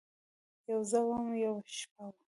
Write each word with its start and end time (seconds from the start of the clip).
یوه 0.69 0.83
زه 0.91 0.99
وم، 1.07 1.25
یوه 1.45 1.61
شپه 1.77 2.03
وه 2.11 2.21